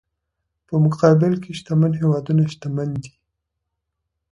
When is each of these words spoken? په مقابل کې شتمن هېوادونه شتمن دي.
په 0.67 0.75
مقابل 0.85 1.33
کې 1.43 1.51
شتمن 1.59 1.91
هېوادونه 2.01 2.43
شتمن 2.53 2.89
دي. 3.03 3.11